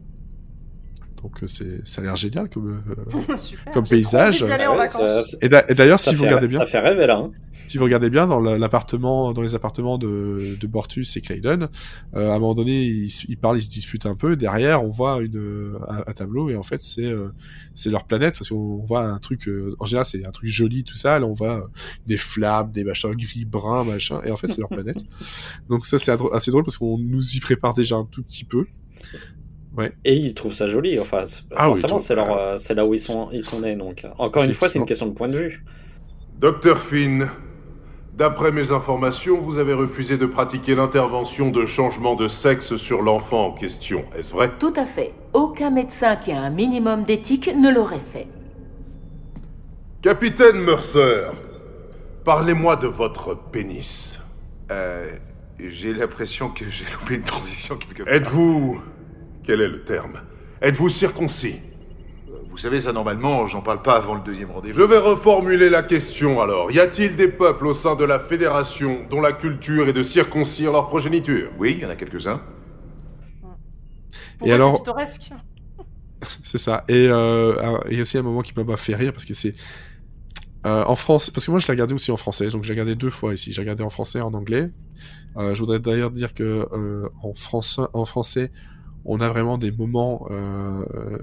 [1.22, 4.42] Donc euh, c'est ça a l'air génial comme euh, Super, comme paysage.
[4.42, 5.30] envie d'y aller en Ouais, vacances.
[5.30, 7.16] ça- Et d'a- et d'ailleurs, si vous regardez bien, ça fait rêver là.
[7.18, 7.30] hein.
[7.66, 11.68] si vous regardez bien dans la- l'appartement, dans les appartements de, de Bortus et Clayton,
[12.16, 14.34] euh, à un moment donné, ils, parlent, ils se disputent un peu.
[14.36, 17.28] Derrière, on voit une, un, un tableau et en fait, c'est euh,
[17.74, 19.46] c'est leur planète parce qu'on voit un truc.
[19.48, 21.18] euh, en général, c'est un truc joli, tout ça.
[21.18, 21.66] Là, on voit euh,
[22.06, 24.20] des flammes, des machins gris, bruns, machin.
[24.24, 25.04] Et en fait, c'est leur planète.
[25.68, 28.66] Donc ça, c'est assez drôle parce qu'on nous y prépare déjà un tout petit peu.
[30.04, 30.98] Et ils trouvent ça joli.
[30.98, 33.76] Enfin, c'est- Ah forcément, c'est leur, euh, c'est là où ils sont, ils sont nés.
[33.76, 35.64] Donc, encore une fois, c'est une question de point de vue.
[36.38, 37.28] Docteur Finn,
[38.14, 43.46] d'après mes informations, vous avez refusé de pratiquer l'intervention de changement de sexe sur l'enfant
[43.48, 44.04] en question.
[44.16, 44.50] Est-ce vrai?
[44.58, 45.12] Tout à fait.
[45.32, 48.26] Aucun médecin qui a un minimum d'éthique ne l'aurait fait.
[50.02, 51.26] Capitaine Mercer,
[52.24, 54.18] parlez-moi de votre pénis.
[54.70, 55.10] Euh,
[55.58, 58.12] j'ai l'impression que j'ai loupé une transition quelque part.
[58.14, 58.80] Êtes-vous...
[59.50, 60.20] Quel est le terme
[60.62, 61.56] Êtes-vous circoncis
[62.50, 64.78] Vous savez, ça, normalement, j'en parle pas avant le deuxième rendez-vous.
[64.78, 66.70] Je vais reformuler la question alors.
[66.70, 70.70] Y a-t-il des peuples au sein de la Fédération dont la culture est de circoncire
[70.70, 71.50] leur progéniture?
[71.58, 72.40] Oui, il y en a quelques-uns.
[74.44, 75.30] Et alors- c'est pittoresque.
[76.44, 76.84] C'est ça.
[76.86, 79.34] Et euh, un- il y a aussi un moment qui m'a fait rire parce que
[79.34, 79.56] c'est
[80.64, 82.94] euh, en France, parce que moi je l'ai regardé aussi en français, donc j'ai regardé
[82.94, 83.52] deux fois ici.
[83.52, 84.70] J'ai regardé en français et en anglais.
[85.38, 88.52] Euh, je voudrais d'ailleurs dire que euh, en, français, en français,
[89.04, 91.18] on a vraiment des moments euh,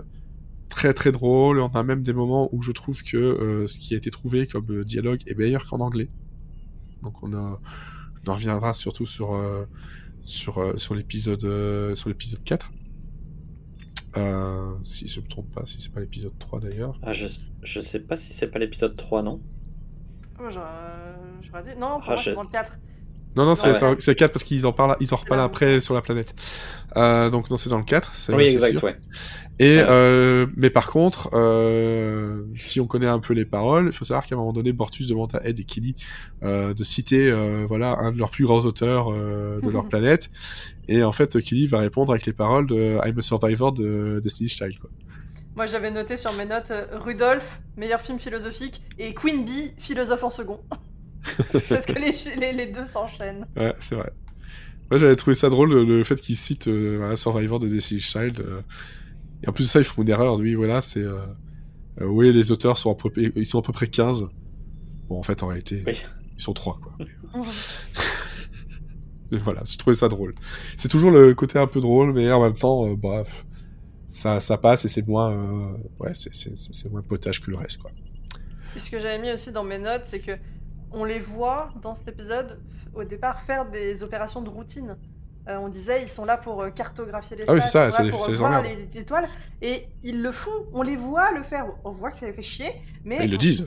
[0.70, 1.60] très très drôles.
[1.60, 4.48] On a même des moments où je trouve que euh, ce qui a été trouvé
[4.48, 6.10] comme euh, dialogue est meilleur qu'en anglais.
[7.04, 7.60] Donc on, a,
[8.26, 9.66] on en reviendra surtout sur euh,
[10.26, 12.72] sur euh, sur l'épisode euh, sur l'épisode 4.
[14.18, 16.98] Euh, si je me trompe pas, si c'est pas l'épisode 3 d'ailleurs.
[17.04, 17.28] Ah, je,
[17.62, 19.42] je sais pas si c'est pas l'épisode 3, non?
[20.40, 20.66] Moi, j'aurais
[21.44, 21.80] j'aurais dit.
[21.80, 22.80] Non, pour Ah, moi, je- c'est dans le 4.
[23.38, 23.96] Non, non, c'est Ouais.
[24.08, 26.34] le 4 parce qu'ils en parlent, ils en reparlent après sur la planète.
[26.98, 28.12] Euh, donc non, c'est dans le 4.
[28.16, 28.84] c'est- Oui, exact, sûr.
[28.84, 28.98] ouais.
[29.60, 29.86] Et Ouais.
[29.88, 34.26] euh, mais par contre, euh, si on connaît un peu les paroles, il faut savoir
[34.26, 35.96] qu'à un moment donné, Bortus demande à Ed et Kelly
[36.44, 40.30] euh, de citer euh, voilà un de leurs plus grands auteurs euh, de leur planète.
[40.88, 44.56] Et en fait, Kelly va répondre avec les paroles de I'm a Survivor de Destiny's
[44.56, 44.80] Child.
[44.80, 44.90] Quoi.
[45.56, 50.24] Moi, j'avais noté sur mes notes euh, Rudolph, meilleur film philosophique, et Queen Bee, philosophe
[50.24, 50.60] en second.
[51.70, 53.46] Parce que les, les, les deux s'enchaînent.
[53.56, 54.12] Ouais, c'est vrai.
[54.90, 58.00] Moi, j'avais trouvé ça drôle, le, le fait qu'ils citent euh, voilà, Survivor de Destiny
[58.00, 58.40] Child.
[58.40, 58.62] euh,
[59.44, 60.36] et en plus de ça, ils font une erreur.
[60.40, 61.02] Oui, voilà, c'est...
[61.04, 61.20] Euh,
[62.02, 64.28] euh, oui, les auteurs sont à peu, ils sont à peu près 15.
[65.10, 66.02] Bon, en fait, en réalité, Oui.
[66.38, 66.94] ils sont 3, quoi.
[69.32, 70.36] Mais voilà, j'ai trouvé ça drôle.
[70.78, 73.46] C'est toujours le côté un peu drôle, mais en même temps, euh, bref,
[74.08, 75.32] ça, ça passe et c'est moins...
[75.34, 77.92] euh, ouais, c'est- c'est c'est- c'est moins potage que le reste, quoi.
[78.76, 80.32] Et ce que j'avais mis aussi dans mes notes, c'est que
[80.92, 82.60] on les voit dans cet épisode
[82.94, 84.98] au départ faire des opérations de routine.
[85.48, 88.10] Euh, on disait ils sont là pour euh, cartographier l'espace, Ah oui, c'est ça, les-
[88.10, 89.30] euh, les les, les étoiles
[89.62, 90.52] et ils le font.
[90.74, 91.68] On les voit le faire.
[91.86, 92.72] On voit que ça les fait chier,
[93.06, 93.66] mais Ah, ils le disent.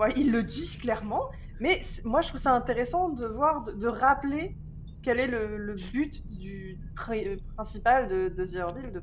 [0.00, 1.30] on- ils le disent clairement.
[1.60, 4.56] Mais moi je trouve ça intéressant de voir, de, de rappeler
[5.04, 9.00] quel est le, le but du pri- principal de, de The Orville, de,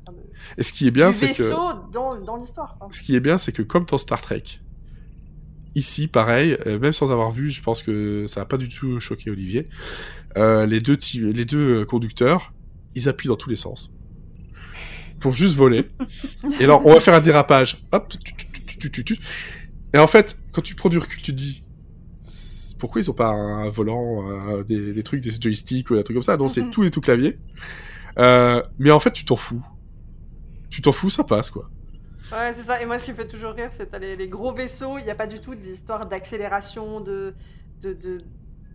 [0.58, 1.90] Et ce qui est bien, c'est que...
[1.90, 2.76] dans, dans l'histoire.
[2.82, 2.88] hein.
[2.90, 4.44] Ce qui est bien, c'est que comme dans Star Trek,
[5.74, 9.00] ici, pareil, euh, même sans avoir vu, je pense que ça n'a pas du tout
[9.00, 9.68] choqué Olivier,
[10.36, 12.52] euh, les deux, les deux euh, conducteurs,
[12.94, 13.90] ils appuient dans tous les sens.
[15.20, 15.90] Pour juste voler.
[16.58, 17.84] Et alors, on va faire un dérapage.
[17.92, 19.18] Hop, tu, tu, tu, tu, tu, tu.
[19.92, 21.62] Et en fait, quand tu prends du recul, tu te dis,
[22.78, 26.16] pourquoi ils ont pas un volant, un- des, des trucs, des joysticks ou des trucs
[26.16, 26.38] comme ça?
[26.38, 27.38] Non, c'est tout et tout clavier.
[28.18, 29.62] Euh, mais en fait, tu t'en fous.
[30.70, 31.70] Tu t'en fous, ça passe, quoi.
[32.32, 32.80] Ouais, c'est ça.
[32.80, 34.98] Et moi, ce qui me fait toujours rire, c'est les, les gros vaisseaux.
[34.98, 37.34] Il n'y a pas du tout d'histoire d'accélération, de,
[37.82, 38.18] de, de,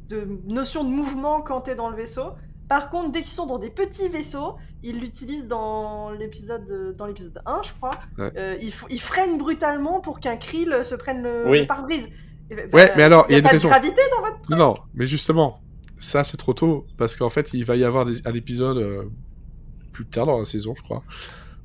[0.09, 2.31] de notion de mouvement quand t'es dans le vaisseau.
[2.67, 7.39] Par contre, dès qu'ils sont dans des petits vaisseaux, ils l'utilisent dans l'épisode dans l'épisode
[7.45, 7.91] 1, je crois.
[8.17, 8.31] Ouais.
[8.37, 11.59] Euh, ils, ils freinent brutalement pour qu'un krill se prenne le, Oui.
[11.61, 12.07] le pare-brise.
[12.49, 13.67] Ben, Ouais, bah, mais alors, il y a y une pas raison.
[13.67, 14.49] de gravité dans votre.
[14.49, 15.59] Non, non, mais justement,
[15.99, 19.03] ça c'est trop tôt, parce qu'en fait, il va y avoir des- un épisode euh,
[19.93, 21.03] plus tard dans la saison, je crois,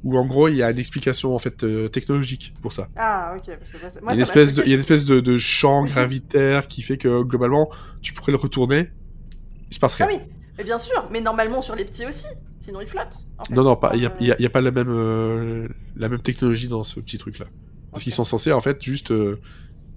[0.02, 2.88] où en gros, il y a une explication en fait euh, technologique pour ça.
[2.96, 3.54] Ah, ok.
[3.82, 4.68] parce que moi, Il y a une espèce de, choqué.
[4.68, 7.68] il y a une espèce de, de champ gravitaire qui fait que globalement,
[8.00, 8.90] tu pourrais le retourner,
[9.70, 10.16] il se passe Ah rien.
[10.16, 10.22] oui,
[10.58, 11.08] mais bien sûr.
[11.12, 12.26] Mais normalement, sur les petits aussi.
[12.62, 13.16] Sinon, ils flottent.
[13.38, 13.54] en fait.
[13.54, 14.88] Non, non, pas, il y a, Euh, y a- il y a pas la même,
[14.90, 17.46] euh, la même technologie dans ce petit truc-là.
[17.90, 19.38] Parce qu'ils sont censés en fait juste euh,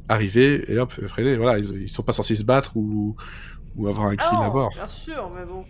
[0.10, 1.36] arriver et hop, freiner.
[1.38, 3.16] Voilà, ils, ils sont pas censés se battre ou,
[3.76, 4.72] ou avoir un Ah kill non, à bord.
[4.74, 5.66] Bien sûr, mais bon.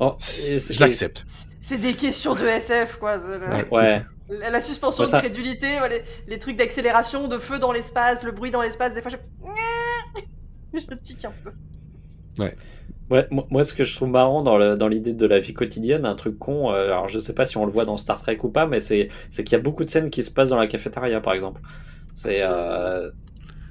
[0.00, 1.24] Oh, Je l'accepte.
[1.62, 3.16] C'est des questions de SF, quoi.
[3.16, 4.02] le- Ouais.
[4.28, 7.72] La, la suspension Ouais, ça- de crédulité, ouais, les, les trucs d'accélération, de feu dans
[7.72, 9.16] l'espace, le bruit dans l'espace, des fois je...
[10.72, 11.50] Je tique un peu.
[12.42, 12.54] Ouais.
[13.10, 15.52] Ouais, moi, moi, ce que je trouve marrant dans le- dans l'idée de la vie
[15.52, 18.20] quotidienne, un truc con, euh, alors je sais pas si on le voit dans Star
[18.22, 20.50] Trek ou pas, mais c'est c'est qu'il y a beaucoup de scènes qui se passent
[20.50, 21.60] dans la cafétéria, par exemple.
[22.14, 22.38] C'est.
[22.42, 23.10] euh,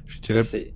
[0.07, 0.73] Je dirais c'est-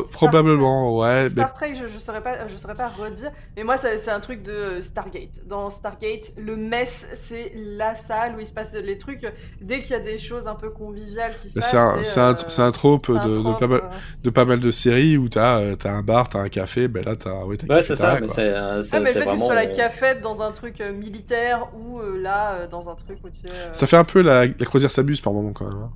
[0.00, 1.24] probablement, ouais.
[1.24, 4.20] mais- Star Trek, je, je saurais pas, je saurais pas redire, mais moi c'est un
[4.20, 5.46] truc de Stargate.
[5.46, 9.26] Dans Stargate, le mess, c'est la salle où il se passe les trucs.
[9.60, 12.64] Dès qu'il y a des choses un peu conviviales qui se Mais passent, C'est un,
[12.64, 13.88] euh, un trope, c'est un de, de trope, pas mal, euh.
[14.22, 17.04] de pas mal de séries où t'as euh, t'as un bar, t'as un café, ben
[17.04, 19.20] là t'as ouais, Ouais, c'est ça, mais c'est euh, c'est- Ouais, mais c'est le fait
[19.20, 19.46] que tu vraiment.
[19.46, 23.46] sois la cafette dans un truc militaire ou euh, là dans un truc où tu
[23.46, 23.50] es.
[23.50, 25.82] euh, Ça fait un peu la, la croisière s'abuse par moment quand même.
[25.82, 25.90] hein.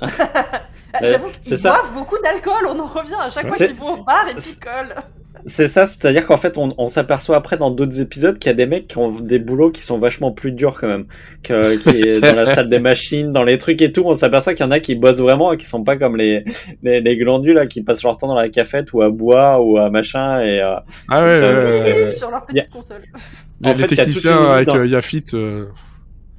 [0.94, 1.72] Euh, J'avoue c'est qu'ils ça.
[1.74, 4.34] boivent beaucoup d'alcool, on en revient à chaque fois C'est- qu'ils vont au bar et
[4.34, 4.94] picolent.
[5.46, 8.54] C'est ça, c'est-à-dire qu'en fait, on, on s'aperçoit après dans d'autres épisodes qu'il y a
[8.54, 11.06] des mecs qui ont des boulots qui sont vachement plus durs quand même,
[11.44, 14.02] que, qui est dans la salle des machines, dans les trucs et tout.
[14.04, 16.44] On s'aperçoit qu'il y en a qui bossent vraiment et qui sont pas comme les
[16.82, 19.78] les, les glandus là qui passent leur temps dans la cafette ou à boire ou
[19.78, 20.60] à machin et.
[20.60, 20.74] euh,
[21.08, 22.10] Ah ouais, ça, ouais, ouais, c'est- ouais.
[22.10, 22.98] sur leur a- petite console.
[23.60, 25.66] Les, En les fait, toute techniciens avec dans- euh, Yafit, euh,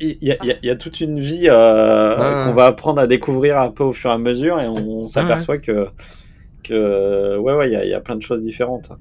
[0.02, 2.44] Il y, a, y y toute une vie euh, Ouais.
[2.46, 5.06] qu'on va apprendre à découvrir un peu au fur et à mesure et on, on
[5.08, 5.90] s'aperçoit que
[6.64, 8.92] que ouais ouais il y a, il y a plein de choses différentes.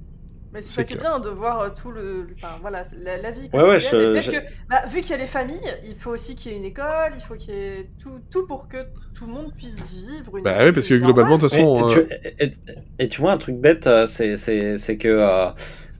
[0.53, 3.19] Mais c'est ça qui est bien de voir euh, tout le, le- enfin voilà, la,
[3.19, 3.51] la vie.
[3.53, 4.37] Ouais, ouais, je- je- que,
[4.71, 7.13] bah, vu qu'il y a les familles, il faut aussi qu'il y ait une école,
[7.15, 8.79] il faut qu'il y ait tout, tout pour que
[9.15, 10.45] tout le monde puisse vivre une.
[10.45, 12.07] Bah ouais, parce que globalement, de toute façon, Et, euh,
[12.39, 15.51] et tu, et- et tu vois un truc bête, c'est c'est c'est que euh,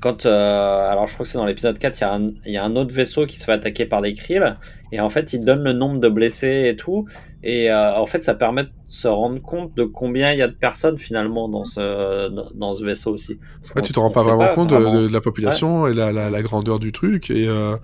[0.01, 2.53] quand euh, alors je crois que c'est dans l'épisode 4, il y a un il
[2.53, 4.57] y a un autre vaisseau qui se fait attaquer par des krills
[4.93, 7.07] et en fait il donne le nombre de blessés et tout
[7.43, 10.49] et euh, en fait ça permet de se rendre compte de combien il y a
[10.49, 13.39] de personnes finalement dans ce dans, dans ce vaisseau aussi.
[13.75, 15.01] Ouais, tu te rends pas vraiment compte de- vraiment.
[15.03, 17.31] de, de la population et la, la, la grandeur du truc.
[17.31, 17.77] Et, euh,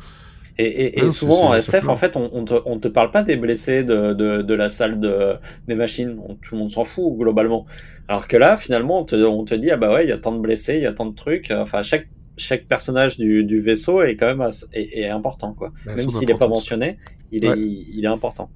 [0.59, 2.87] Et, et, et Ouais, c'est- souvent en SF, en fait, on, on, te, on te
[2.89, 5.35] parle pas des blessés de, de, de la salle de,
[5.67, 6.17] des machines.
[6.29, 7.67] On- tout le monde s'en fout globalement.
[8.09, 10.19] Alors que là, finalement, on te, on te dit ah bah ouais, il y a
[10.19, 11.51] tant de blessés, il y a tant de trucs.
[11.51, 15.73] Enfin, chaque chaque personnage du, du vaisseau est quand même assez- est, est important quoi.
[15.87, 16.99] Bah, même s'il est pas mentionné,
[17.33, 17.59] il est Ouais.
[17.59, 18.51] il, il est important.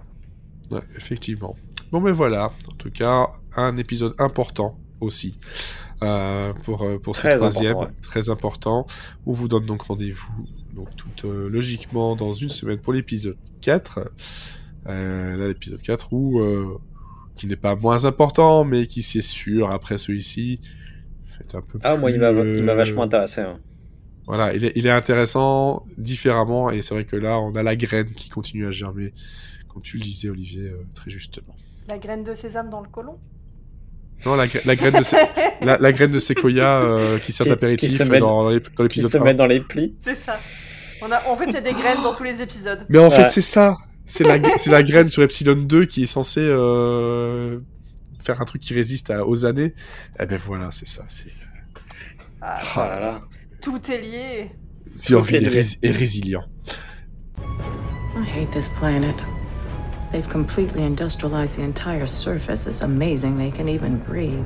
[0.70, 1.56] ouais, effectivement.
[1.92, 2.52] Bon, mais voilà.
[2.70, 5.38] En tout cas, un épisode important aussi.
[6.02, 7.86] euh, pour, euh, pour ce troisième, ouais.
[8.02, 8.86] très important.
[9.26, 10.44] On vous donne donc rendez-vous,
[10.78, 14.10] donc tout euh, logiquement, dans une semaine pour l'épisode 4.
[14.88, 16.78] Euh, là, l'épisode 4, où, euh,
[17.34, 20.60] qui n'est pas moins important, mais qui, c'est sûr, après celui-ci,
[21.40, 23.40] est un peu Ah, moi, il m'a plus, il m'a vachement intéressé.
[23.42, 23.58] hein.
[24.26, 27.76] Voilà, il est, il est intéressant différemment, et c'est vrai que là, on a la
[27.76, 29.12] graine qui continue à germer,
[29.72, 31.56] comme tu le disais, Olivier, euh, très justement.
[31.90, 33.18] La graine de sésame dans le côlon
[34.26, 35.16] Non, la, gra- la graine de sé-
[35.62, 38.58] la, la graine de séquoia euh, qui sert Qui- d'apéritif qui se met- dans, dans
[38.58, 39.24] Qui l'épisode se 1.
[39.24, 39.94] met dans les plis.
[40.04, 40.38] C'est ça.
[41.02, 41.22] On a...
[41.26, 42.84] En fait, il y a des graines dans tous les épisodes.
[42.88, 43.28] Mais en fait, Ouais.
[43.28, 43.76] c'est ça.
[44.04, 47.58] C'est la, c'est la graine sur Epsilon 2 qui est censée euh,
[48.20, 49.74] faire un truc qui résiste à, aux années.
[50.18, 51.04] Eh ben voilà, c'est ça.
[51.08, 51.30] C'est
[52.40, 53.20] Ah, Oh là là.
[53.60, 54.50] Tout est lié.
[54.96, 55.60] Sylvie est est, lié.
[55.60, 56.44] rés- est résilient.
[58.16, 59.14] I hate this planet.
[60.10, 62.66] They've completely industrialized the entire surface.
[62.66, 64.44] It's amazing they can even breathe.